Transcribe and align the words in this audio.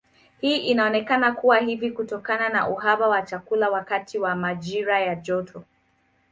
Hii 0.41 0.57
inaonekana 0.57 1.31
kuwa 1.31 1.57
hivi 1.59 1.91
kutokana 1.91 2.49
na 2.49 2.69
uhaba 2.69 3.07
wa 3.07 3.21
chakula 3.21 3.69
wakati 3.69 4.17
wa 4.19 4.35
majira 4.35 4.99
ya 4.99 5.15
joto. 5.15 5.63